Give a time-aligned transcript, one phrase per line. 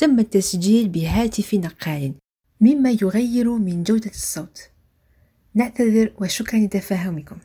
[0.00, 2.14] تم التسجيل بهاتف نقال
[2.60, 4.70] مما يغير من جودة الصوت.
[5.54, 7.36] نعتذر وشكرا لتفاهمكم.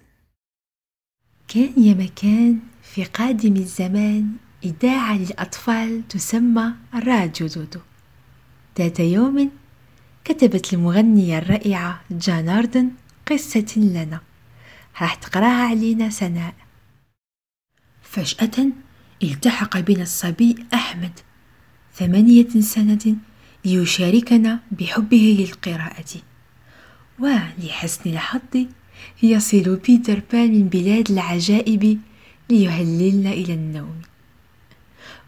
[1.48, 4.32] كان يا مكان في قادم الزمان
[4.64, 7.80] إذاعة للأطفال تسمى راديو دودو.
[8.80, 9.52] ذات يوم
[10.24, 12.92] كتبت المغنية الرائعة جان أردن
[13.26, 14.22] قصة لنا.
[15.02, 16.54] راح تقراها علينا سناء.
[18.02, 18.68] فجأة
[19.24, 21.20] التحق بنا الصبي أحمد.
[21.98, 23.16] ثمانية سنة
[23.66, 26.14] ليشاركنا بحبه للقراءة.
[27.20, 28.66] ولحسن الحظ
[29.24, 32.00] يصل بيتر بان من بلاد العجائب
[32.50, 34.02] ليهللنا إلى النوم.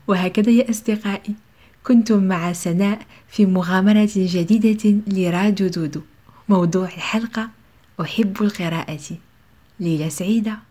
[0.08, 1.36] وهكذا يا أصدقائي
[1.84, 6.02] كنتم مع سناء في مغامرة جديدة لراديو دودو
[6.50, 7.50] موضوع الحلقة
[8.02, 9.18] أحب القراءة.
[9.80, 10.67] ليلة سعيدة.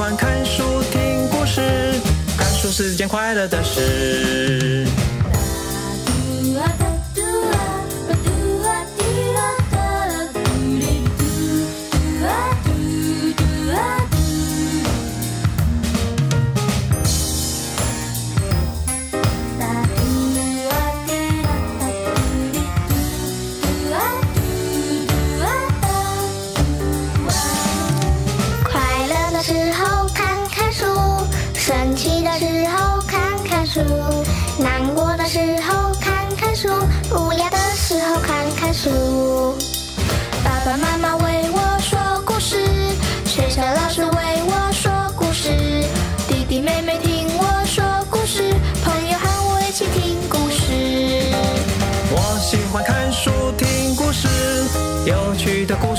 [0.00, 1.60] 欢看书、听故事，
[2.38, 4.86] 看书是件快乐的事。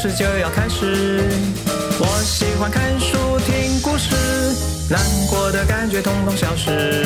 [0.02, 1.30] 事就要开始。
[2.00, 3.16] 我喜欢看书
[3.46, 4.16] 听故事
[4.90, 5.00] 难
[5.30, 7.06] 过的感觉统统消失。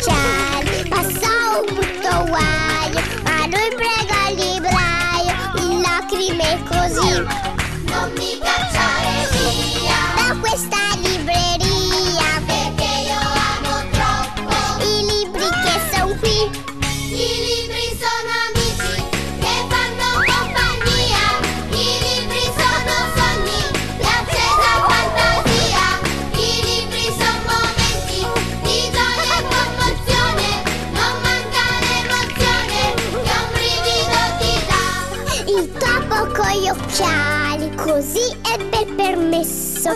[0.00, 0.49] 家。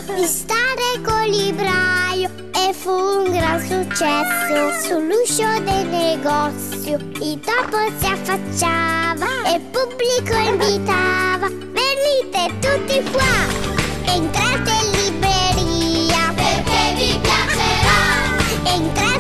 [0.01, 4.89] Di stare col libraio e fu un gran successo.
[4.89, 11.47] Sull'uscio del negozio il topo si affacciava e il pubblico invitava.
[11.49, 18.73] Venite tutti qua, entrate in libreria perché vi piacerà.
[18.75, 19.14] Entrate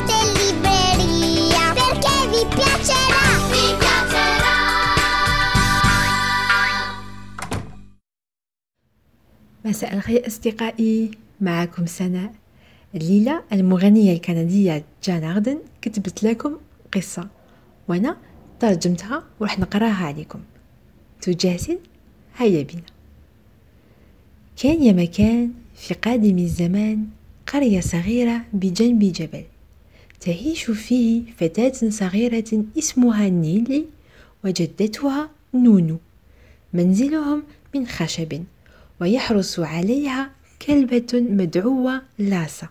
[9.65, 12.33] مساء الخير أصدقائي معكم سناء.
[12.95, 16.57] الليلة المغنية الكندية جان أردن كتبت لكم
[16.95, 17.29] قصة
[17.89, 18.17] وأنا
[18.61, 20.41] ترجمتها وراح نقراها عليكم.
[21.23, 21.33] تو؟
[22.37, 22.83] هيا بنا
[24.57, 27.07] كان يا مكان في قادم الزمان
[27.53, 29.45] قرية صغيرة بجنب جبل
[30.21, 33.85] تعيش فيه فتاة صغيرة اسمها نيلي
[34.45, 35.99] وجدتها نونو.
[36.73, 37.43] منزلهم
[37.75, 38.45] من خشب.
[39.01, 40.31] ويحرس عليها
[40.67, 42.69] كلبة مدعوة لاسا.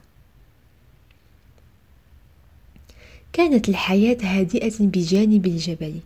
[3.33, 5.99] كانت الحياة هادئة بجانب الجبل.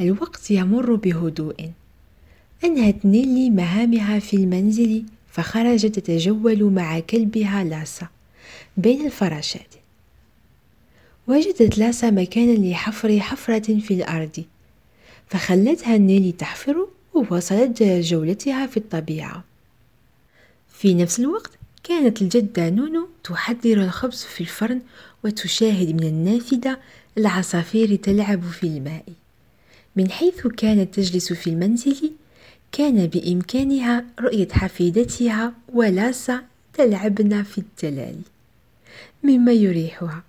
[0.00, 1.70] الوقت يمر بهدوء.
[2.64, 8.08] أنهت نيلي مهامها في المنزل فخرجت تتجول مع كلبها لاسا
[8.76, 9.74] بين الفراشات.
[11.28, 14.44] وجدت لاسا مكانا لحفر حفرة في الأرض
[15.28, 19.44] فخلتها نيلي تحفر وواصلت جولتها في الطبيعة.
[20.72, 21.50] في نفس الوقت
[21.84, 24.80] كانت الجدة نونو تحضر الخبز في الفرن
[25.24, 26.78] وتشاهد من النافذة
[27.18, 29.04] العصافير تلعب في الماء.
[29.96, 32.12] من حيث كانت تجلس في المنزل
[32.72, 36.42] كان بإمكانها رؤية حفيدتها ولاسا
[36.74, 38.16] تلعبن في التلال.
[39.22, 40.22] مما يريحها.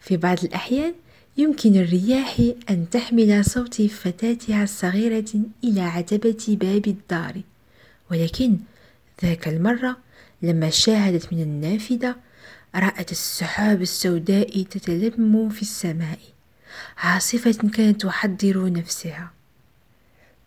[0.00, 0.94] في بعض الأحيان
[1.36, 5.32] يمكن الرياح أن تحمل صوت فتاتها الصغيرة
[5.64, 7.40] إلى عتبة باب الدار.
[8.10, 8.56] ولكن
[9.22, 9.96] ذاك المرة
[10.42, 12.16] لما شاهدت من النافذة
[12.74, 16.18] رأت السحاب السوداء تتلم في السماء.
[16.98, 19.30] عاصفة كانت تحضر نفسها.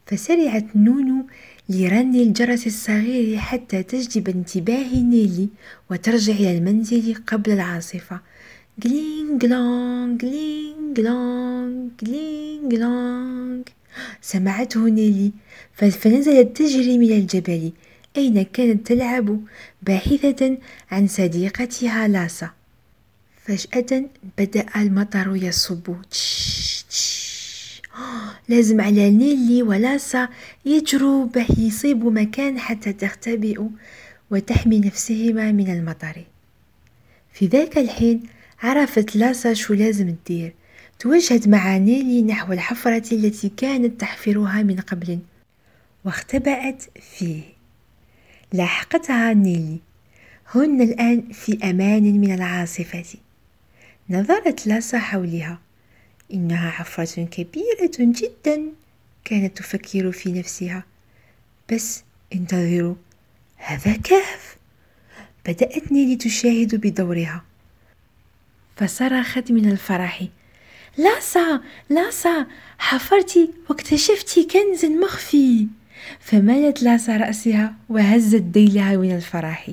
[0.05, 1.25] فسرعت نونو
[1.69, 5.49] لرن الجرس الصغير حتى تجذب انتباه نيلي
[5.91, 8.19] وترجع إلى المنزل قبل العاصفة.
[8.79, 13.69] جلينج جلونج جلينج جلونج جلينج جلونج
[14.21, 15.31] سمعته نيلي
[15.73, 17.71] فنزلت تجري من الجبل.
[18.17, 19.39] أين كانت تلعب؟
[19.81, 20.57] باحثة
[20.91, 22.49] عن صديقتها لاسا.
[23.45, 24.05] فجأة
[24.37, 25.87] بدأ المطر يصب.
[28.49, 30.29] لازم على نيلي ولاسا
[30.65, 33.61] يجروا باش يصيبوا مكان حتى تختبئ
[34.31, 36.23] وتحمي نفسهما من المطر.
[37.33, 38.23] في ذاك الحين
[38.63, 40.53] عرفت لاسا شو لازم تدير.
[40.99, 45.19] توجهت مع نيلي نحو الحفرة التي كانت تحفرها من قبل.
[46.05, 46.83] واختبأت
[47.17, 47.41] فيه.
[48.53, 49.79] لاحقتها نيلي.
[50.55, 53.15] هن الآن في أمان من العاصفة.
[54.09, 55.59] نظرت لاسا حولها.
[56.33, 58.63] إنها حفرة كبيرة جدا
[59.25, 60.83] كانت تفكر في نفسها.
[61.71, 62.03] بس
[62.33, 62.95] انتظروا.
[63.57, 64.57] هذا كهف.
[65.45, 67.43] بدأت نيلي تشاهد بدورها.
[68.75, 70.23] فصرخت من الفرح.
[70.97, 72.45] لاسا لاسا
[72.77, 75.67] حفرت واكتشفت كنز مخفي.
[76.19, 79.69] فمالت لاسا رأسها وهزت ديلها من الفرح.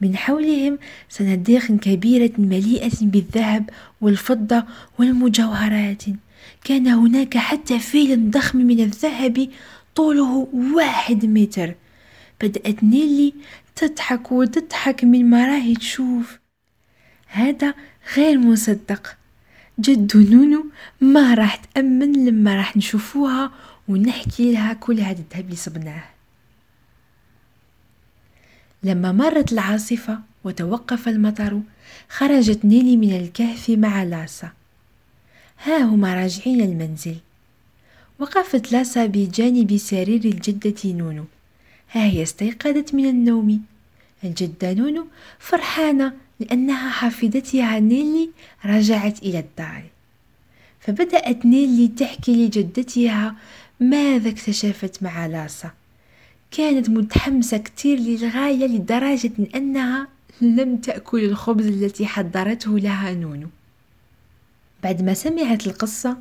[0.00, 4.64] من حولهم صناديق كبيرة مليئة بالذهب والفضة
[4.98, 6.02] والمجوهرات.
[6.64, 9.48] كان هناك حتى فيل ضخم من الذهب
[9.94, 11.74] طوله واحد متر.
[12.40, 13.34] بدأت نيلي
[13.76, 16.41] تضحك وتضحك من ما راهي تشوف.
[17.32, 17.74] هذا
[18.16, 19.16] غير مصدق.
[19.80, 20.66] جد نونو
[21.00, 23.52] ما راح تأمن لما راح نشوفوها
[23.88, 26.04] ونحكي لها كل هذا الذهب اللي صبناه.
[28.82, 31.60] لما مرت العاصفة وتوقف المطر
[32.08, 34.50] خرجت نيلي من الكهف مع لاسا.
[35.64, 37.16] ها هما راجعين المنزل
[38.18, 41.24] وقفت لاسا بجانب سرير الجدة نونو.
[41.92, 43.62] ها هي استيقظت من النوم.
[44.24, 45.06] الجدة نونو
[45.38, 46.12] فرحانة
[46.42, 48.30] لأنها حفيدتها نيلي
[48.64, 49.82] رجعت إلى الدار.
[50.80, 53.36] فبدأت نيلي تحكي لجدتها
[53.80, 55.70] ماذا اكتشفت مع لاسا.
[56.50, 60.08] كانت متحمسة كتير للغاية لدرجة أنها
[60.40, 63.48] لم تأكل الخبز التي حضرته لها نونو.
[64.82, 66.16] بعد ما سمعت القصة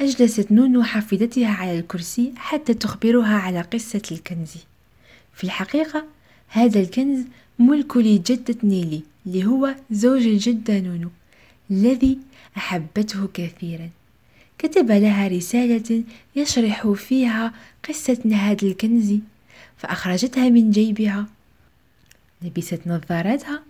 [0.00, 4.54] أجلست نونو حفيدتها على الكرسي حتى تخبرها على قصة الكنز.
[5.34, 6.04] في الحقيقة
[6.48, 7.24] هذا الكنز
[7.58, 9.02] ملك لجدة نيلي.
[9.28, 11.10] اللي هو زوج الجدة نونو
[11.70, 12.18] الذي
[12.56, 13.90] أحبته كثيرا.
[14.58, 16.04] كتب لها رسالة
[16.36, 17.54] يشرح فيها
[17.88, 19.14] قصة هاد الكنز
[19.76, 21.26] فأخرجتها من جيبها.
[22.42, 23.62] لبست نظاراتها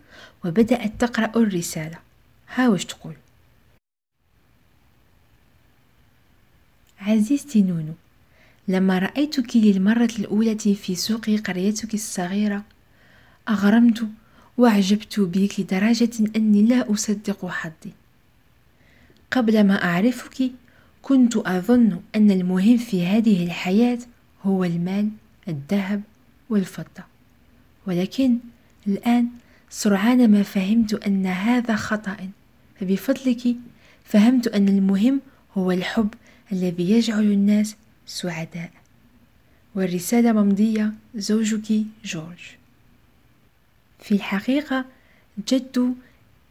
[0.44, 1.98] وبدأت تقرأ الرسالة.
[2.54, 3.14] ها وش تقول؟
[7.00, 7.94] عزيزتي نونو
[8.68, 12.64] لما رأيتك للمرة الأولى في سوق قريتك الصغيرة
[13.48, 14.08] أغرمت
[14.58, 17.92] وأعجبت بك لدرجة أني لا أصدق حظي.
[19.30, 20.50] قبل ما أعرفك
[21.02, 23.98] كنت أظن أن المهم في هذه الحياة
[24.42, 25.10] هو المال
[25.48, 26.02] الذهب
[26.50, 27.04] والفضة.
[27.86, 28.38] ولكن
[28.86, 29.28] الآن
[29.70, 32.16] سرعان ما فهمت أن هذا خطأ.
[32.80, 33.56] فبفضلك
[34.04, 35.20] فهمت أن المهم
[35.58, 36.14] هو الحب
[36.52, 38.70] الذي يجعل الناس سعداء.
[39.74, 42.58] والرسالة ممضية زوجك جورج.
[44.00, 44.84] في الحقيقة
[45.48, 45.94] جد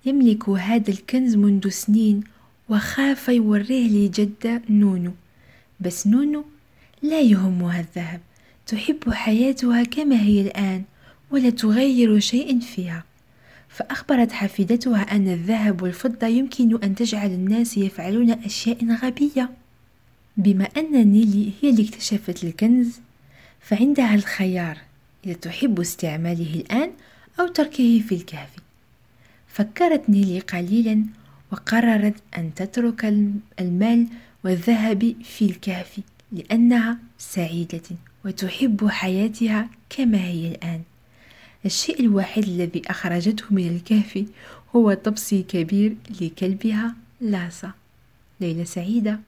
[0.05, 2.23] يملك هذا الكنز منذ سنين
[2.69, 5.11] وخاف يوريه لجدة نونو.
[5.79, 6.45] بس نونو
[7.01, 8.21] لا يهمها الذهب
[8.67, 10.83] تحب حياتها كما هي الآن
[11.31, 13.03] ولا تغير شيء فيها.
[13.69, 19.49] فأخبرت حفيدتها أن الذهب والفضة يمكن أن تجعل الناس يفعلون أشياء غبية.
[20.37, 22.99] بما أن نيلي هي اللي اكتشفت الكنز
[23.61, 24.77] فعندها الخيار.
[25.25, 26.91] إذا تحب استعماله الآن
[27.39, 28.49] أو تركه في الكهف.
[29.47, 31.05] فكرت نيلي قليلا
[31.51, 33.05] وقررت أن تترك
[33.59, 34.07] المال
[34.43, 35.99] والذهب في الكهف
[36.31, 37.81] لأنها سعيدة
[38.25, 40.81] وتحب حياتها كما هي الآن.
[41.65, 44.25] الشيء الوحيد الذي أخرجته من الكهف
[44.75, 47.71] هو طبسي كبير لكلبها لاسا.
[48.41, 49.19] ليلة سعيدة.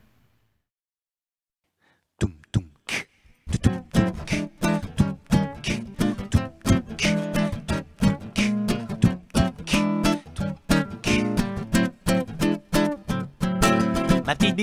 [2.21, 2.25] Ma
[3.51, 3.78] petite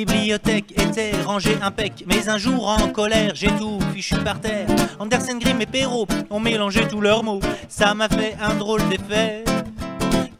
[0.05, 4.67] bibliothèque était rangée impec, mais un jour en colère, j'ai tout fichu par terre.
[4.99, 9.45] Andersen, Grimm et Perrault ont mélangé tous leurs mots, ça m'a fait un drôle d'effet.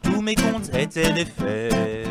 [0.03, 2.07] Tous mes comptes étaient des faits.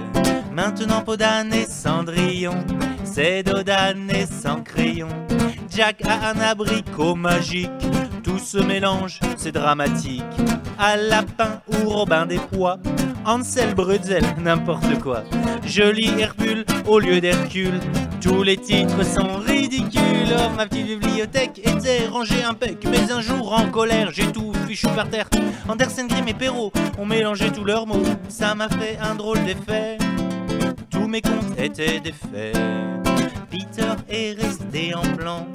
[0.52, 2.56] Maintenant Podane et Cendrillon,
[3.04, 5.10] c'est Dodane et sans crayon.
[5.70, 7.70] Jack a un abricot magique,
[8.36, 10.24] tout se mélange, c'est dramatique.
[10.78, 12.78] À lapin ou Robin des Pois,
[13.26, 15.24] Ansel Brutzel, n'importe quoi.
[15.66, 17.80] Je lis Hercule au lieu d'Hercule.
[18.22, 20.36] Tous les titres sont ridicules.
[20.58, 22.86] Ma petite bibliothèque était rangée impec.
[22.90, 25.30] Mais un jour en colère, j'ai tout fichu par terre.
[25.70, 28.04] Andersen, Grimm et Perrault ont mélangé tous leurs mots.
[28.28, 29.98] Ça m'a fait un drôle d'effet.
[30.90, 33.05] Tous mes comptes étaient des faits.
[33.56, 35.48] Peter est resté en blanc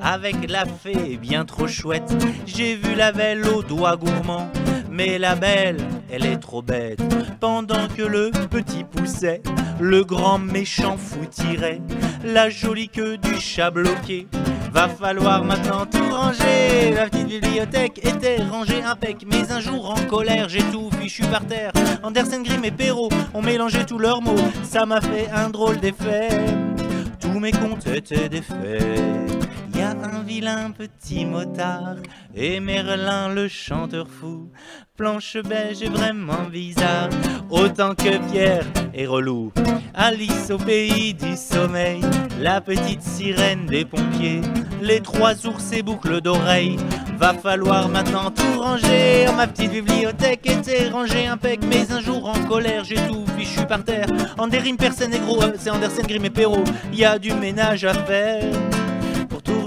[0.00, 2.14] avec la fée bien trop chouette.
[2.46, 4.48] J'ai vu la belle aux doigts gourmands,
[4.88, 7.00] mais la belle, elle est trop bête.
[7.40, 9.42] Pendant que le petit poussait,
[9.80, 11.80] le grand méchant fou tirait
[12.22, 14.28] la jolie queue du chat bloqué.
[14.72, 16.92] Va falloir maintenant tout ranger.
[16.94, 21.44] La petite bibliothèque était rangée impec, mais un jour en colère, j'ai tout fichu par
[21.44, 21.72] terre.
[22.04, 24.36] Andersen, Grimm et Perrault ont mélangé tous leurs mots.
[24.62, 26.28] Ça m'a fait un drôle d'effet.
[27.32, 29.37] Tous mes comptes étaient des faits.
[29.78, 31.98] Y a un vilain petit motard
[32.34, 34.50] et Merlin le chanteur fou.
[34.96, 37.10] Planche beige est vraiment bizarre,
[37.48, 39.52] autant que Pierre est relou.
[39.94, 42.00] Alice au pays du sommeil,
[42.40, 44.40] la petite sirène des pompiers,
[44.82, 46.76] les trois ours et boucles d'oreilles.
[47.16, 49.26] Va falloir maintenant tout ranger.
[49.36, 53.84] Ma petite bibliothèque était rangée impec, mais un jour en colère, j'ai tout fichu par
[53.84, 54.08] terre.
[54.38, 56.64] Anderim, personne et gros, c'est Andersen, Grimm et Perrault.
[56.92, 58.42] Y a du ménage à faire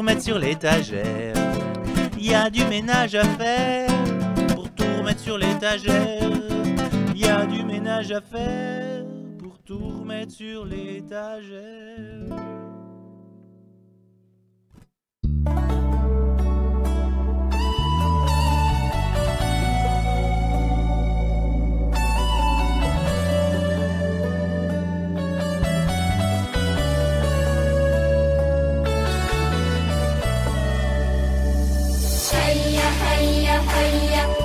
[0.02, 1.36] remettre sur l'étagère.
[2.18, 3.88] Y a du ménage à faire
[4.56, 6.28] pour tout remettre sur l'étagère.
[7.16, 9.06] Y a du ménage à faire
[9.38, 12.61] pour tout remettre sur l'étagère.
[33.52, 34.41] هيا هيا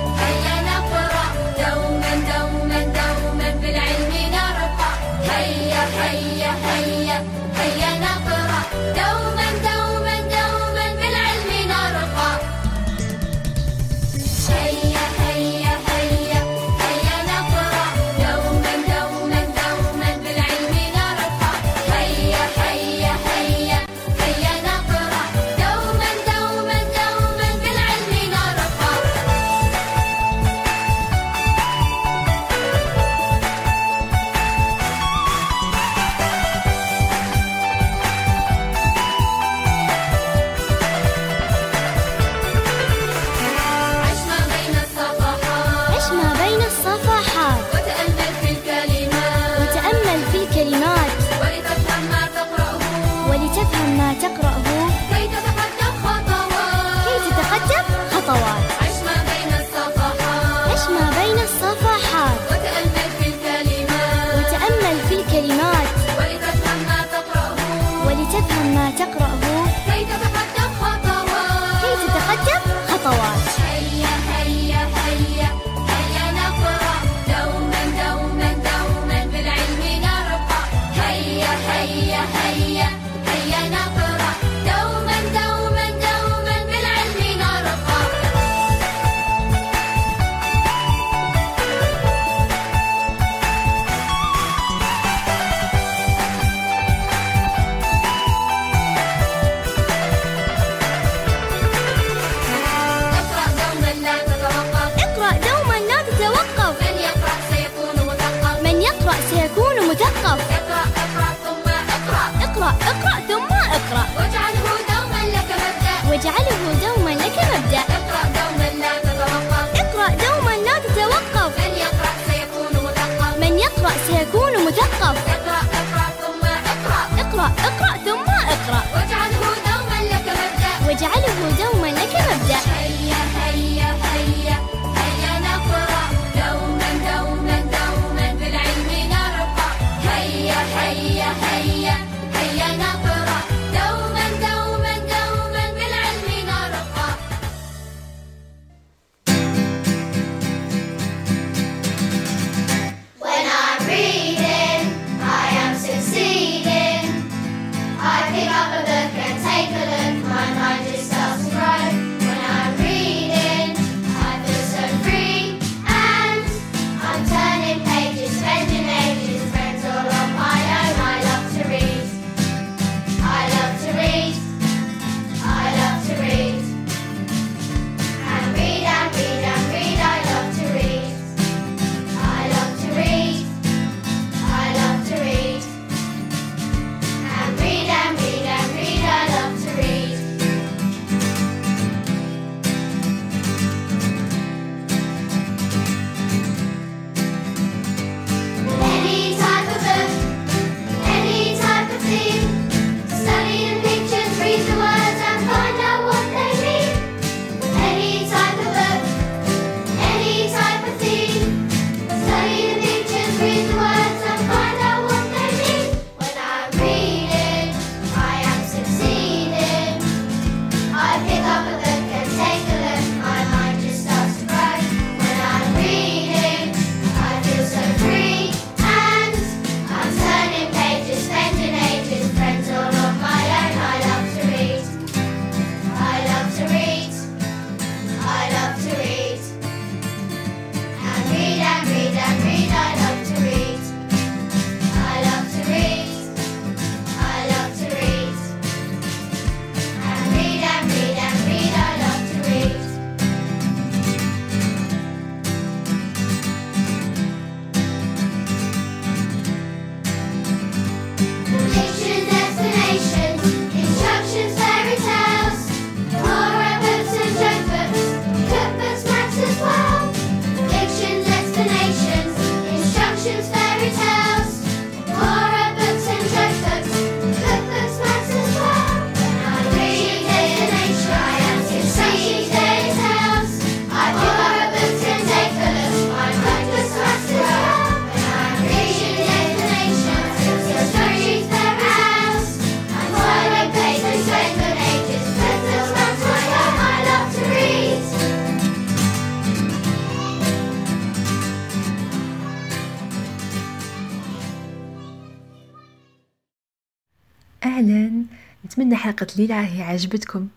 [309.17, 310.47] حلقة الليلة هي عجبتكم.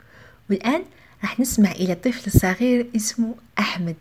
[0.51, 0.85] والآن
[1.23, 3.97] راح نسمع إلى طفل صغير اسمه أحمد.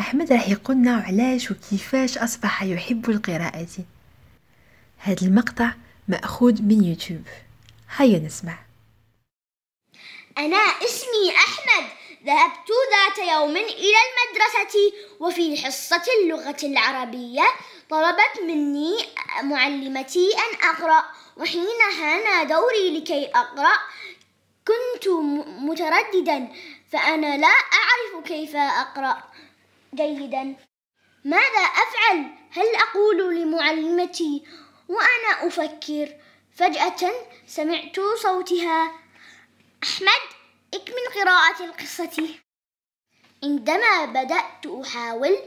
[0.00, 3.66] أحمد راح يقولنا علاش وكيفاش أصبح يحب القراءة.
[4.98, 5.70] هذا المقطع
[6.08, 7.22] مأخوذ من يوتيوب.
[7.96, 8.58] هيا نسمع.
[10.38, 11.88] أنا اسمي أحمد.
[12.26, 17.44] ذهبت ذات يوم إلى المدرسة وفي حصة اللغة العربية
[17.90, 18.94] طلبت مني
[19.42, 21.04] معلمتي أن أقرأ.
[21.36, 23.78] وحين حان دوري لكي أقرأ
[24.68, 25.08] كنت
[25.46, 26.48] مترددا
[26.92, 29.22] فأنا لا أعرف كيف أقرأ
[29.94, 30.56] جيدا
[31.24, 34.44] ماذا أفعل؟ هل أقول لمعلمتي؟
[34.88, 36.08] وأنا أفكر
[36.56, 37.12] فجأة
[37.46, 38.92] سمعت صوتها
[39.82, 40.22] أحمد
[40.74, 42.28] اكمل قراءة القصة
[43.44, 45.38] عندما بدأت أحاول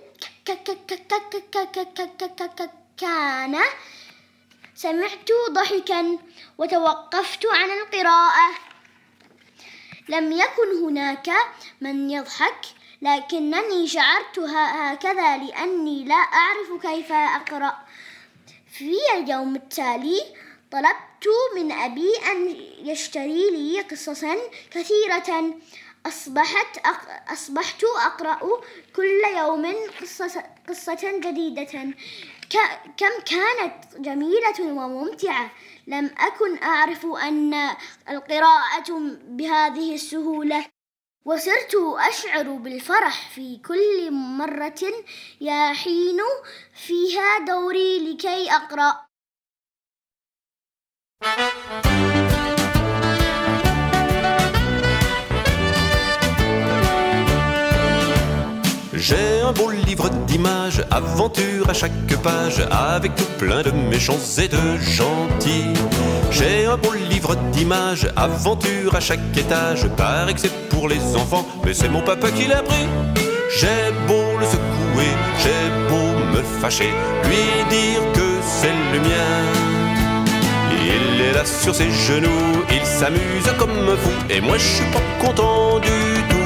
[2.97, 3.59] كان
[4.77, 6.17] سمعت ضحكا
[6.57, 8.49] وتوقفت عن القراءة.
[10.09, 11.29] لم يكن هناك
[11.81, 12.61] من يضحك
[13.01, 17.77] لكنني شعرت هكذا لأني لا أعرف كيف أقرأ.
[18.71, 20.21] في اليوم التالي
[20.71, 22.49] طلبت من أبي أن
[22.89, 24.37] يشتري لي قصصا
[24.71, 25.53] كثيرة.
[26.05, 27.31] أصبحت أق...
[27.31, 28.61] أصبحت أقرأ
[28.95, 31.93] كل يوم قصة, قصة جديدة.
[32.97, 35.51] كم كانت جميلة وممتعة.
[35.87, 37.53] لم أكن أعرف أن
[38.09, 40.65] القراءة بهذه السهولة.
[41.25, 41.75] وصرت
[42.09, 44.81] أشعر بالفرح في كل مرة
[45.41, 46.19] يحين
[46.73, 49.07] فيها دوري لكي أقرأ.
[58.99, 61.91] J'ai un beau livre d'images, aventures à chaque
[62.23, 65.73] page, avec tout plein de méchants et de gentils.
[66.31, 71.75] J'ai un beau livre d'images, aventures à chaque étage, paraît que pour les enfants, mais
[71.75, 72.87] c'est mon papa qui l'a pris.
[73.59, 75.11] J'ai beau le secouer,
[75.43, 76.91] j'ai beau me fâcher,
[77.25, 79.37] lui dire que c'est le mien.
[80.71, 84.91] Il est là sur ses genoux, il s'amuse comme un fou, et moi je suis
[84.91, 85.89] pas content du
[86.29, 86.36] tout.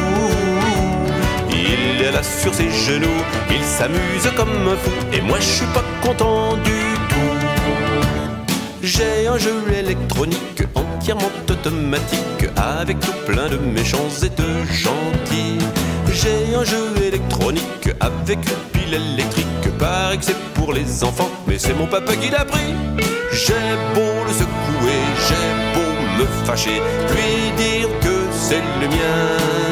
[2.19, 3.07] Sur ses genoux,
[3.49, 8.45] il s'amuse comme un fou, et moi je suis pas content du tout.
[8.83, 15.65] J'ai un jeu électronique entièrement automatique, avec tout plein de méchants et de gentils.
[16.11, 19.47] J'ai un jeu électronique avec une pile électrique,
[19.79, 22.73] paraît que c'est pour les enfants, mais c'est mon papa qui l'a pris.
[23.31, 23.53] J'ai
[23.95, 26.81] beau le secouer, j'ai beau me fâcher,
[27.15, 29.70] lui dire que c'est le mien.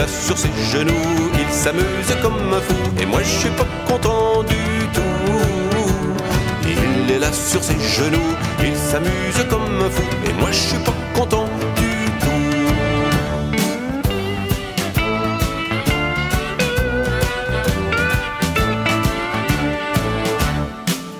[0.00, 4.42] Là sur ses genoux, il s'amuse comme un fou, et moi je suis pas content
[4.44, 4.56] du
[4.94, 5.02] tout.
[6.64, 10.78] Il est là sur ses genoux, il s'amuse comme un fou, et moi je suis
[10.78, 11.44] pas content
[11.76, 12.28] du tout.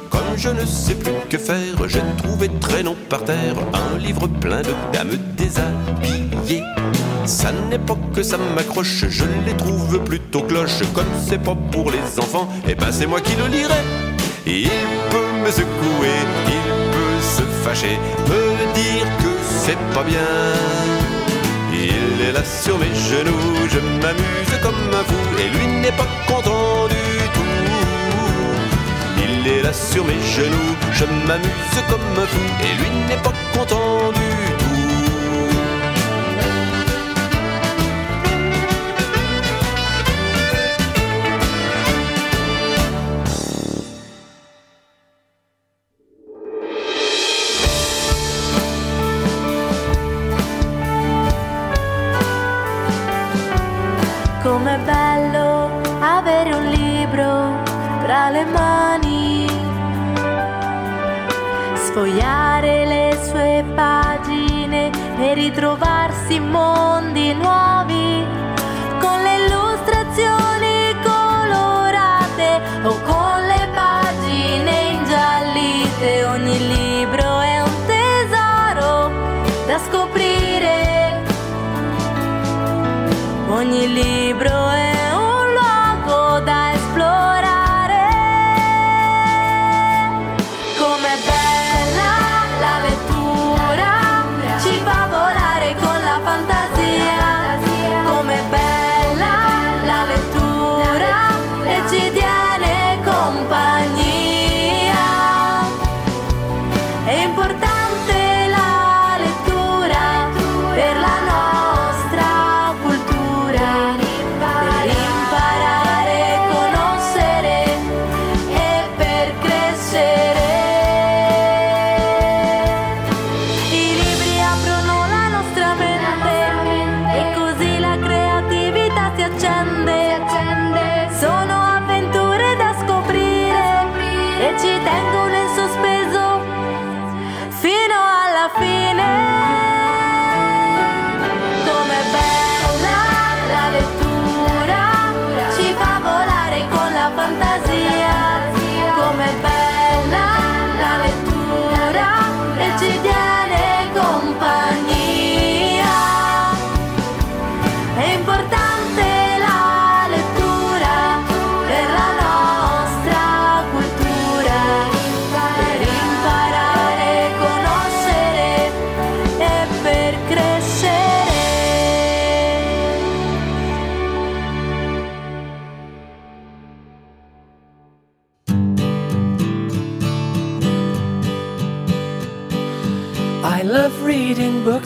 [0.08, 4.62] Comme je ne sais plus que faire, j'ai trouvé traînant par terre un livre plein
[4.62, 6.64] de dames déshabillées.
[7.24, 10.80] Ça n'est pas que ça m'accroche, je les trouve plutôt cloche.
[10.94, 13.82] Comme c'est pas pour les enfants, et ben c'est moi qui le lirai.
[14.46, 14.68] Il
[15.10, 19.32] peut me secouer, il peut se fâcher, me dire que
[19.64, 20.18] c'est pas bien.
[21.72, 26.08] Il est là sur mes genoux, je m'amuse comme un fou, et lui n'est pas
[26.26, 26.94] content du
[27.34, 27.44] tout.
[29.18, 33.32] Il est là sur mes genoux, je m'amuse comme un fou, et lui n'est pas
[33.54, 34.39] content du tout.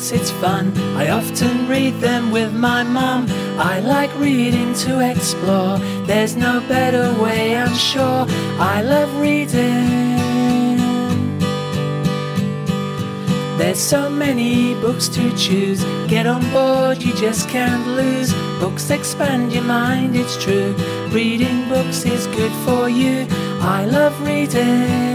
[0.04, 0.76] Books, it's fun.
[0.96, 3.26] I often read them with my mum.
[3.58, 5.78] I like reading to explore.
[6.06, 8.26] There's no better way, I'm sure.
[8.58, 10.18] I love reading.
[13.56, 15.82] There's so many books to choose.
[16.08, 18.32] Get on board, you just can't lose.
[18.60, 20.74] Books expand your mind, it's true.
[21.10, 23.26] Reading books is good for you.
[23.60, 25.13] I love reading.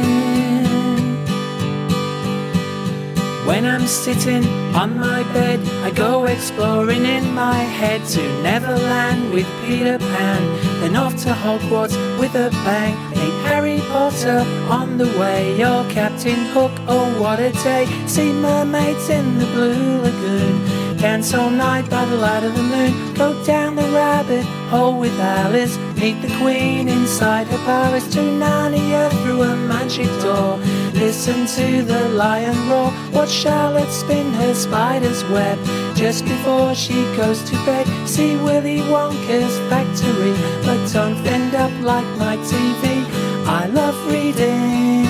[3.49, 9.47] When I'm sitting on my bed, I go exploring in my head to Neverland with
[9.65, 10.41] Peter Pan,
[10.81, 12.93] then off to Hogwarts with a bang.
[13.09, 17.87] Meet Harry Potter on the way, you're Captain Hook, oh what a day.
[18.05, 23.15] See mermaids in the blue lagoon, dance all night by the light of the moon.
[23.15, 28.07] Go down the rabbit hole with Alice, meet the Queen inside her palace.
[28.13, 30.57] To Narnia through a magic door.
[30.93, 32.91] Listen to the lion roar.
[33.11, 35.57] Watch Charlotte spin her spider's web.
[35.95, 40.33] Just before she goes to bed, see Willy Wonka's factory.
[40.65, 43.05] But don't end up like my TV.
[43.45, 45.03] I love reading.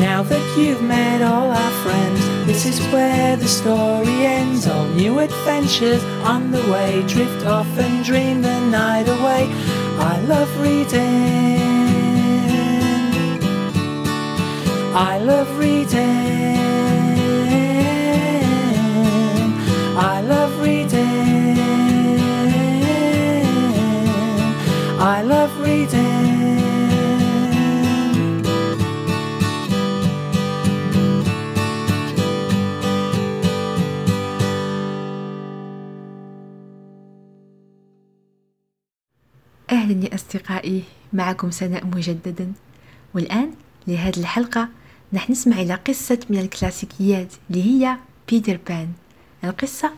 [0.00, 4.66] Now that you've met all our friends, this is where the story ends.
[4.66, 7.02] All new adventures on the way.
[7.06, 9.48] Drift off and dream the night away.
[10.12, 11.00] I love reading.
[14.94, 16.58] I love reading.
[19.96, 21.58] I love reading.
[25.00, 26.11] I love reading.
[39.92, 42.52] أهلا يا أصدقائي معكم سناء مجددا.
[43.14, 43.50] والآن
[43.86, 44.68] لهذه الحلقة
[45.14, 47.96] رح نسمع إلى قصة من الكلاسيكيات اللي هي
[48.28, 48.88] بيتر بان
[49.44, 49.90] القصة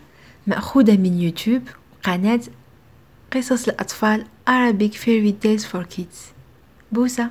[0.46, 1.62] مأخوذة من يوتيوب
[2.02, 2.40] قناة
[3.32, 6.18] قصص الأطفال Arabic Fairy Tales for Kids.
[6.92, 7.30] بوسة.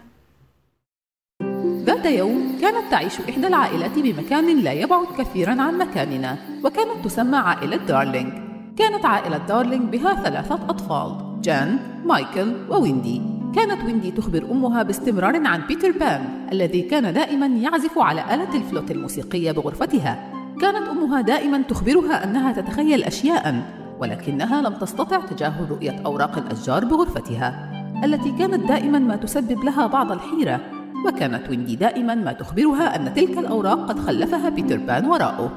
[1.84, 7.78] ذات يوم كانت تعيش إحدى العائلات بمكان لا يبعد كثيرا عن مكاننا وكانت تسمى عائلة
[7.78, 8.34] دارلينج
[8.78, 11.33] كانت عائلة دارلينج بها ثلاثة أطفال.
[11.44, 13.22] جان، مايكل وويندي.
[13.56, 18.92] كانت ويندي تخبر أمها باستمرار عن بيتر بان الذي كان دائما يعزف على آلة الفلوت
[18.92, 20.32] الموسيقية بغرفتها.
[20.62, 23.64] كانت أمها دائما تخبرها أنها تتخيل أشياء
[24.00, 27.72] ولكنها لم تستطع تجاهل رؤية أوراق الأشجار بغرفتها
[28.04, 30.60] التي كانت دائما ما تسبب لها بعض الحيرة.
[31.08, 35.52] وكانت ويندي دائما ما تخبرها أن تلك الأوراق قد خلفها بيتر بان وراءه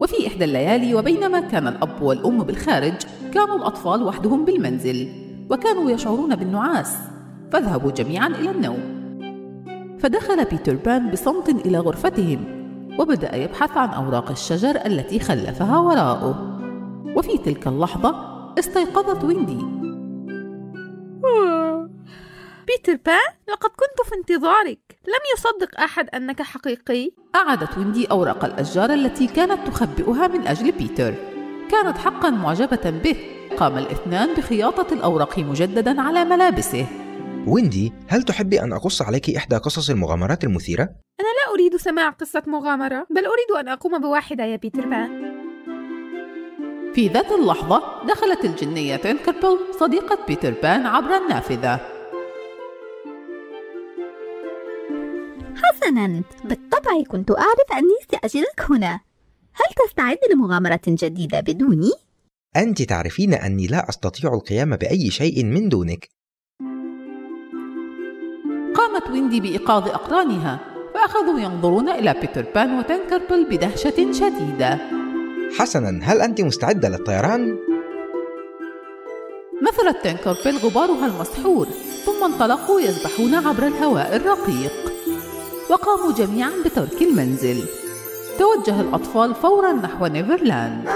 [0.00, 2.94] وفي إحدى الليالي وبينما كان الأب والأم بالخارج
[3.34, 5.27] كانوا الأطفال وحدهم بالمنزل.
[5.50, 6.96] وكانوا يشعرون بالنعاس.
[7.52, 8.98] فذهبوا جميعا إلى النوم.
[9.98, 12.44] فدخل بيتر بان بصمت إلى غرفتهم
[12.98, 16.58] وبدأ يبحث عن أوراق الشجر التي خلفها وراءه.
[17.16, 18.14] وفي تلك اللحظة
[18.58, 19.78] استيقظت ويندي.
[22.66, 24.98] بيتر بان لقد كنت في انتظارك.
[25.06, 27.10] لم يصدق أحد أنك حقيقي.
[27.36, 31.14] أعادت ويندي أوراق الأشجار التي كانت تخبئها من أجل بيتر.
[31.70, 33.16] كانت حقا معجبة به.
[33.56, 36.86] قام الاثنان بخياطة الأوراق مجددا على ملابسه.
[37.46, 40.82] ويندي هل تحبي أن أقص عليك إحدى قصص المغامرات المثيرة؟
[41.20, 45.38] أنا لا أريد سماع قصة مغامرة بل أريد أن أقوم بواحدة يا بيتر بان.
[46.94, 51.80] في ذات اللحظة دخلت الجنية تينكربل صديقة بيتر بان عبر النافذة.
[55.56, 56.22] حسنا.
[56.44, 59.07] بالطبع كنت أعرف أني سأجدك هنا.
[59.58, 61.90] هل تستعد لمغامرة جديدة بدوني؟
[62.56, 66.08] أنت تعرفين أني لا أستطيع القيام بأي شيء من دونك
[68.74, 70.60] قامت ويندي بإيقاظ أقرانها
[70.94, 74.78] فأخذوا ينظرون إلى بيتر بان وتنكربل بدهشة شديدة
[75.58, 77.58] حسنا هل أنت مستعدة للطيران؟
[79.62, 81.66] نثرت تنكربل غبارها المسحور
[82.06, 84.72] ثم انطلقوا يسبحون عبر الهواء الرقيق
[85.70, 87.64] وقاموا جميعا بترك المنزل
[88.38, 90.88] توجه الأطفال فورا نحو نيفرلاند.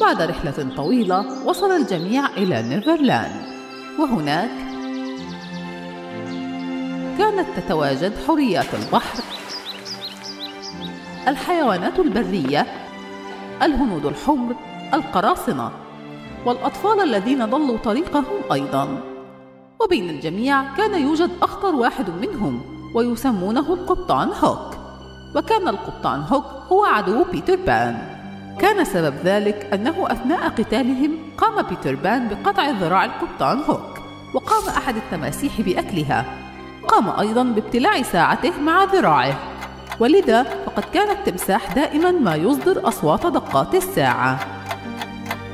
[0.00, 3.44] بعد رحلة طويلة وصل الجميع إلى نيفرلاند.
[3.98, 4.50] وهناك
[7.18, 9.33] كانت تتواجد حوريات البحر
[11.28, 12.66] الحيوانات البرية
[13.62, 14.54] الهنود الحمر
[14.94, 15.70] القراصنة
[16.46, 19.00] والأطفال الذين ضلوا طريقهم أيضا.
[19.80, 22.62] وبين الجميع كان يوجد أخطر واحد منهم
[22.94, 24.74] ويسمونه القبطان هوك.
[25.36, 27.98] وكان القبطان هوك هو عدو بيتر بان.
[28.58, 33.98] كان سبب ذلك أنه أثناء قتالهم قام بيتر بان بقطع ذراع القبطان هوك
[34.34, 36.24] وقام أحد التماسيح بأكلها.
[36.88, 39.53] قام أيضا بابتلاع ساعته مع ذراعه.
[40.00, 44.38] ولذا فقد كان التمساح دائما ما يصدر أصوات دقات الساعة.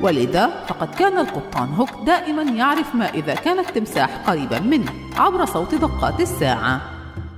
[0.01, 5.75] ولذا فقد كان القبطان هوك دائما يعرف ما إذا كان التمساح قريبا منه عبر صوت
[5.75, 6.81] دقات الساعة.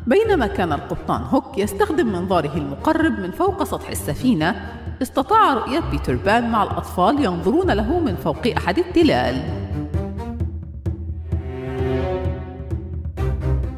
[0.07, 4.55] بينما كان القبطان هوك يستخدم منظاره المقرب من فوق سطح السفينة
[5.01, 9.43] استطاع رؤية بيتر بان مع الأطفال ينظرون له من فوق أحد التلال.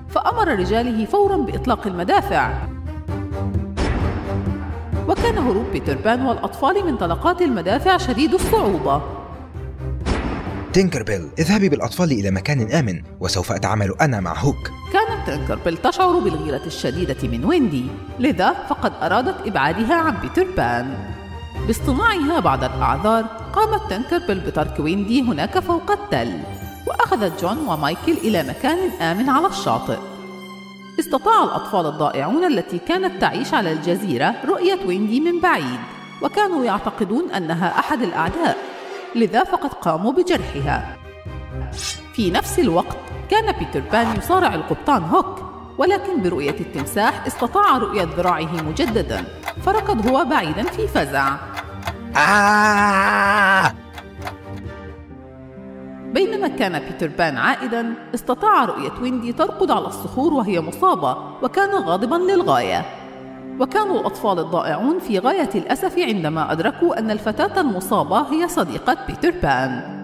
[0.10, 2.75] فأمر رجاله فورا بإطلاق المدافع.
[5.08, 9.02] وكان هروب بيتر بان والأطفال من طلقات المدافع شديد الصعوبة.
[10.74, 16.66] تينكربيل اذهبي بالأطفال إلى مكان آمن وسوف أتعامل أنا مع هوك كانت تنكربل تشعر بالغيرة
[16.66, 17.86] الشديدة من ويندي
[18.20, 20.98] لذا فقد أرادت إبعادها عن بيتر بان
[21.68, 26.40] باصطناعها بعض الأعذار قامت تنكربل بترك ويندي هناك فوق التل
[26.88, 29.98] وأخذت جون ومايكل إلى مكان آمن على الشاطئ.
[31.00, 35.80] استطاع الأطفال الضائعون التي كانت تعيش على الجزيرة رؤية ويندي من بعيد
[36.22, 38.58] وكانوا يعتقدون أنها أحد الأعداء
[39.16, 40.98] لذا فقد قاموا بجرحها
[42.14, 42.98] في نفس الوقت
[43.32, 45.40] كان بيتر بان يصارع القبطان هوك
[45.78, 49.26] ولكن برؤية التمساح استطاع رؤية ذراعه مجددا
[49.66, 51.36] فركض هو بعيدا في فزع
[52.18, 53.85] آه!
[56.16, 62.16] بينما كان بيتر بان عائدا استطاع رؤية ويندي ترقد على الصخور وهي مصابة وكان غاضبا
[62.16, 62.86] للغاية.
[63.60, 69.96] وكانوا الأطفال الضائعون في غاية الأسف عندما أدركوا أن الفتاة المصابة هي صديقة بيتر بان.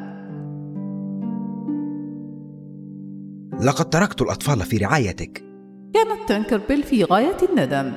[3.61, 5.43] لقد تركت الأطفال في رعايتك.
[5.93, 7.93] كانت تنكربل في غاية الندم.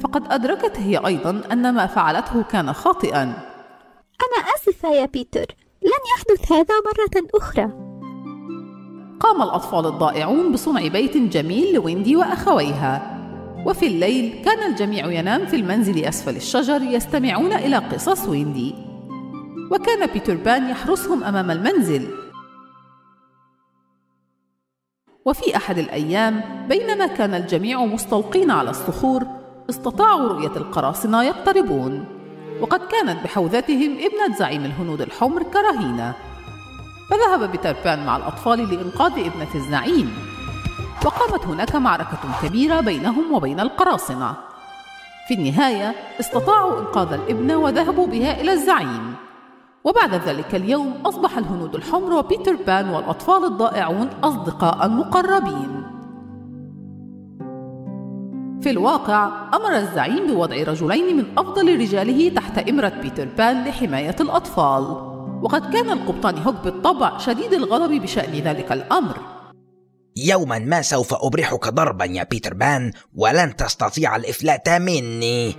[0.00, 3.22] فقد أدركت هي أيضا أن ما فعلته كان خاطئا.
[3.22, 5.46] أنا آسفة يا بيتر.
[5.88, 7.62] لن يحدث هذا مرة أخرى.
[9.20, 13.18] قام الأطفال الضائعون بصنع بيت جميل لويندي وأخويها.
[13.66, 18.74] وفي الليل كان الجميع ينام في المنزل أسفل الشجر يستمعون إلى قصص ويندي.
[19.70, 22.08] وكان بيتر بان يحرسهم أمام المنزل.
[25.24, 29.26] وفي أحد الأيام بينما كان الجميع مستلقين على الصخور
[29.70, 32.17] استطاعوا رؤية القراصنة يقتربون.
[32.60, 36.14] وقد كانت بحوزتهم ابنة زعيم الهنود الحمر كرهينة.
[37.10, 40.16] فذهب بيتر بان مع الأطفال لإنقاذ ابنة الزعيم.
[41.04, 44.34] وقامت هناك معركة كبيرة بينهم وبين القراصنة.
[45.28, 49.14] في النهاية استطاعوا إنقاذ الابنة وذهبوا بها إلى الزعيم.
[49.84, 55.77] وبعد ذلك اليوم أصبح الهنود الحمر وبيتر بان والأطفال الضائعون أصدقاء مقربين.
[58.68, 64.82] في الواقع أمر الزعيم بوضع رجلين من أفضل رجاله تحت إمرة بيتر بان لحماية الأطفال.
[65.42, 69.16] وقد كان القبطان هوك بالطبع شديد الغضب بشأن ذلك الأمر.
[70.16, 75.54] يوما ما سوف أبرحك ضربا يا بيتر بان ولن تستطيع الإفلات مني.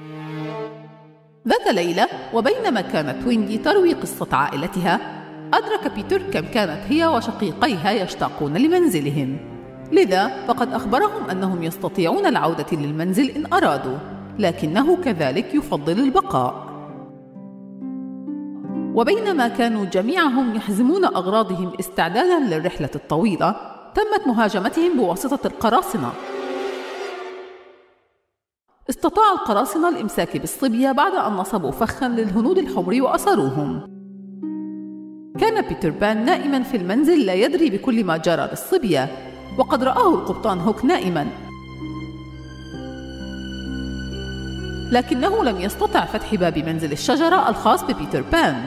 [1.48, 5.00] ذات ليلة وبينما كانت ويندي تروي قصة عائلتها
[5.54, 9.59] أدرك بيتر كم كانت هي وشقيقيها يشتاقون لمنزلهم.
[9.92, 13.98] لذا فقد أخبرهم أنهم يستطيعون العودة للمنزل إن أرادوا
[14.40, 16.70] لكنه كذلك يفضل البقاء.
[18.96, 23.56] وبينما كانوا جميعهم يحزمون أغراضهم استعدادا للرحلة الطويلة
[23.96, 26.12] تمت مهاجمتهم بواسطة القراصنة.
[28.90, 34.00] استطاع القراصنة الإمساك بالصبية بعد أن نصبوا فخا للهنود الحمر وأسروهم.
[35.40, 39.29] كان بيتر بان نائما في المنزل لا يدري بكل ما جرى للصبية
[39.60, 41.28] وقد رآه القبطان هوك نائما.
[44.92, 48.66] لكنه لم يستطع فتح باب منزل الشجرة الخاص ببيتر بان.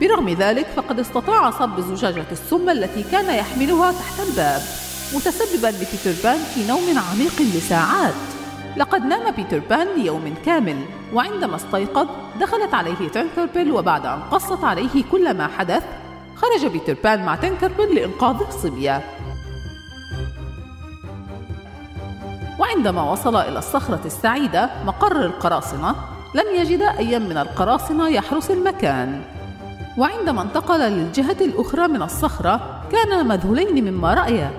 [0.00, 4.62] برغم ذلك فقد استطاع صب زجاجة السم التي كان يحملها تحت الباب
[5.14, 8.35] متسببا لبيتر بان في نوم عميق لساعات.
[8.76, 10.76] لقد نام بيتر بان ليوم كامل
[11.14, 12.06] وعندما استيقظ
[12.40, 15.84] دخلت عليه تنكربل وبعد أن قصت عليه كل ما حدث
[16.36, 19.02] خرج بيتر بان مع تنكربل لإنقاذ الصبية
[22.58, 25.94] وعندما وصل إلى الصخرة السعيدة مقر القراصنة
[26.34, 29.22] لم يجد أي من القراصنة يحرس المكان.
[29.98, 34.50] وعندما انتقل للجهة الأخرى من الصخرة كان مذهولين مما رأيا.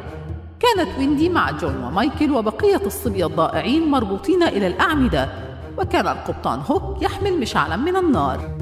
[0.76, 5.30] كانت ويندي مع جون ومايكل وبقية الصبية الضائعين مربوطين إلى الأعمدة
[5.78, 8.58] وكان القبطان هوك يحمل مشعلا من النار.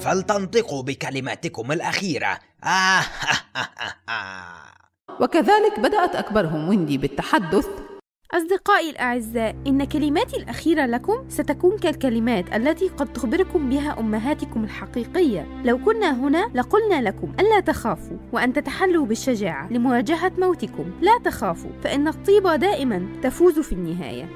[0.00, 2.38] فلتنطقوا بكلماتكم الأخيرة.
[5.20, 7.68] وكذلك بدأت أكبرهم ويندي بالتحدث
[8.34, 15.46] أصدقائي الأعزاء إن كلماتي الأخيرة لكم ستكون كالكلمات التي قد تخبركم بها أمهاتكم الحقيقية.
[15.64, 20.84] لو كنا هنا لقلنا لكم ألا تخافوا وأن تتحلوا بالشجاعة لمواجهة موتكم.
[21.00, 24.28] لا تخافوا فإن الطيبة دائما تفوز في النهاية.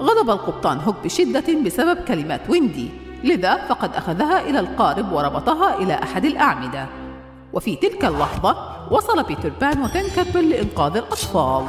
[0.00, 2.88] غضب القبطان هوك بشدة بسبب كلمات ويندي.
[3.24, 6.86] لذا فقد أخذها إلى القارب وربطها إلى أحد الأعمدة.
[7.52, 8.56] وفي تلك اللحظة
[8.90, 11.64] وصل بيتر بان وتنكربل لإنقاذ الأطفال.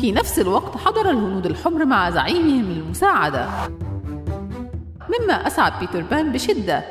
[0.00, 3.48] في نفس الوقت حضر الهنود الحمر مع زعيمهم للمساعدة.
[5.08, 6.84] مما أسعد بيتر بان بشدة.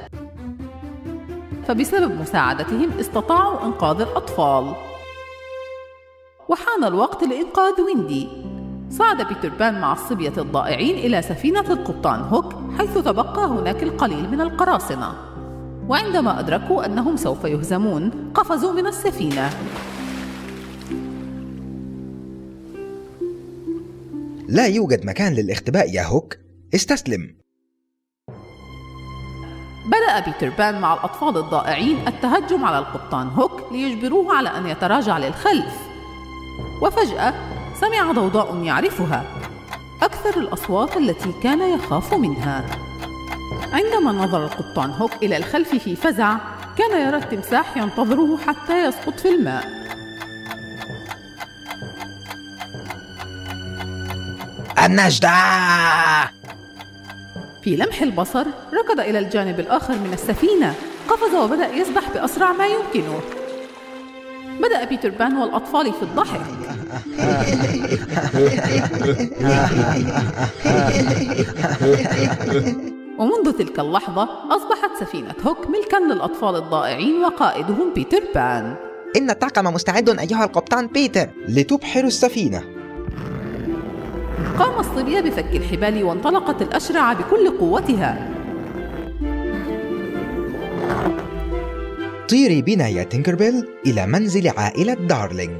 [1.68, 4.74] فبسبب مساعدتهم استطاعوا إنقاذ الأطفال.
[6.50, 8.28] وحان الوقت لإنقاذ ويندي.
[8.90, 14.42] صعد بيتر بان مع الصبية الضائعين إلى سفينة القبطان هوك حيث تبقى هناك القليل من
[14.42, 15.14] القراصنة.
[15.88, 19.50] وعندما أدركوا أنهم سوف يهزمون قفزوا من السفينة.
[24.50, 26.36] لا يوجد مكان للاختباء يا هوك.
[26.76, 27.36] استسلم.
[29.86, 35.76] بدأ بيتر بان مع الأطفال الضائعين التهجم على القبطان هوك ليجبروه على أن يتراجع للخلف.
[36.82, 37.34] وفجأة
[37.82, 39.26] سمع ضوضاء يعرفها.
[40.02, 42.66] أكثر الأصوات التي كان يخاف منها.
[43.72, 46.38] عندما نظر القبطان هوك إلى الخلف في فزع
[46.78, 49.87] كان يرى التمساح ينتظره حتى يسقط في الماء.
[54.86, 55.30] النجدة.
[57.64, 60.74] في لمح البصر ركض إلى الجانب الآخر من السفينة.
[61.10, 63.20] قفز وبدأ يسبح بأسرع ما يمكنه.
[64.60, 66.42] بدأ بيتر بان والأطفال في الضحك.
[73.20, 78.76] ومنذ تلك اللحظة أصبحت سفينة هوك ملكا للأطفال الضائعين وقائدهم بيتر بان.
[79.18, 82.77] إن الطاقم مستعد أيها القبطان بيتر لتبحر السفينة.
[84.60, 88.34] قام الصبية بفك الحبال وانطلقت الأشرعة بكل قوتها.
[92.30, 95.58] طيري بنا يا تينكربيل إلى منزل عائلة دارلينج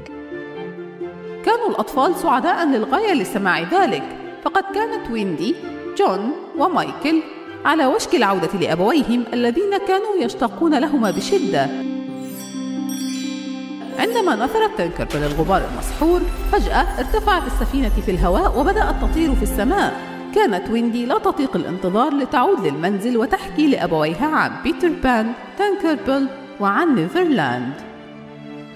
[1.44, 4.02] كانوا الأطفال سعداء للغاية لسماع ذلك
[4.44, 5.54] فقد كانت ويندي
[5.98, 7.22] جون ومايكل
[7.64, 11.68] على وشك العودة لأبويهم الذين كانوا يشتاقون لهما بشدة.
[13.98, 16.20] عندما نثرت تنكربل الغبار المسحور
[16.52, 20.00] فجأة ارتفعت السفينة في الهواء وبدأت تطير في السماء.
[20.34, 26.28] كانت ويندي لا تطيق الانتظار لتعود للمنزل وتحكي لأبويها عن بيتر بان تنكربل
[26.60, 27.72] وعن نيفرلاند.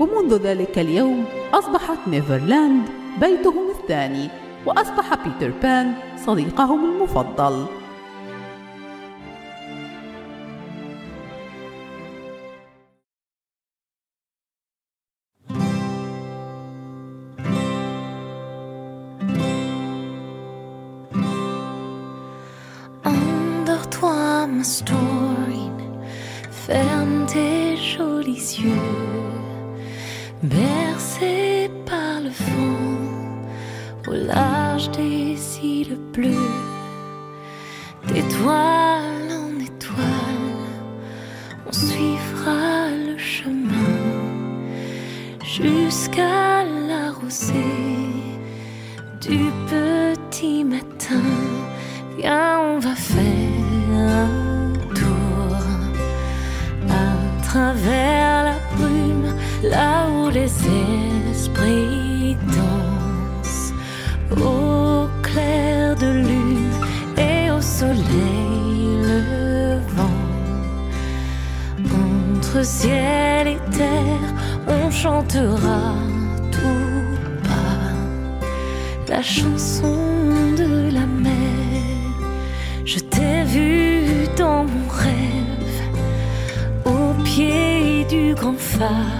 [0.00, 2.88] ومنذ ذلك اليوم أصبحت نيفرلاند
[3.20, 4.28] بيتهم الثاني
[4.66, 5.92] وأصبح بيتر بان
[6.26, 7.66] صديقهم المفضل.
[24.02, 25.70] Endors-toi, ma story.
[26.50, 28.70] Ferme tes jolis yeux,
[30.42, 34.08] bercé par le vent.
[34.08, 36.50] Au large des îles bleues,
[38.08, 40.66] d'étoile en étoile,
[41.66, 43.98] on suivra le chemin
[45.44, 47.91] jusqu'à la rosée
[72.64, 74.34] Ciel et terre,
[74.68, 75.94] on chantera
[76.52, 77.90] tout bas
[79.08, 79.96] la chanson
[80.56, 81.32] de la mer.
[82.84, 85.82] Je t'ai vu dans mon rêve,
[86.84, 89.11] au pied du grand phare.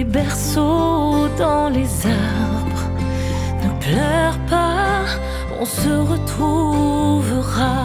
[0.00, 2.86] Berceaux dans les arbres.
[3.62, 5.04] Ne pleure pas,
[5.60, 7.76] on se retrouvera.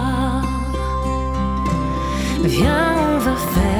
[2.43, 3.76] Viens, on va faire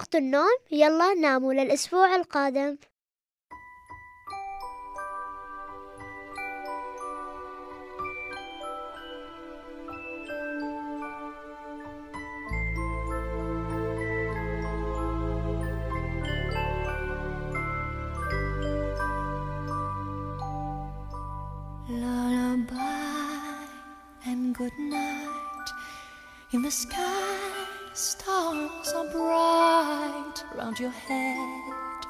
[0.00, 2.76] وقت النوم يلا ناموا للأسبوع القادم.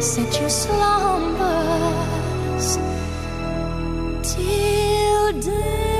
[0.00, 1.48] set your slumbers
[4.22, 5.93] till day.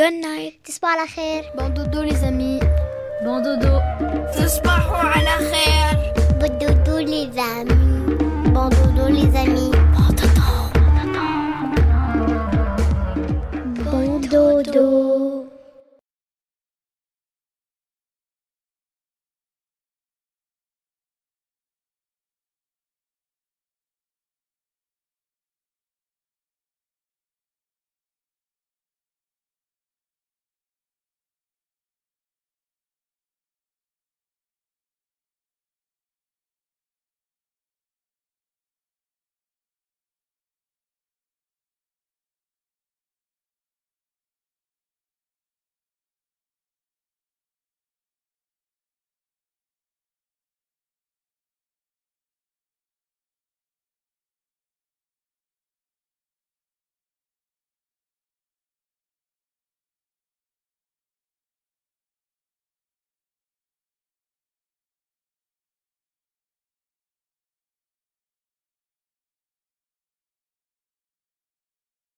[0.00, 0.52] Good night.
[0.64, 1.42] تصبحوا على خير.
[1.56, 2.60] Bon dodo les amis.
[3.24, 3.80] Bon dodo.
[4.36, 6.12] تصبحوا على خير.
[6.40, 7.72] Bon dodo les amis.
[8.54, 9.69] Bon dodo les amis.